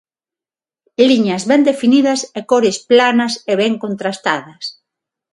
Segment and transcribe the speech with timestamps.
[1.07, 4.63] Liñas ben definidas e cores planas e ben contrastadas.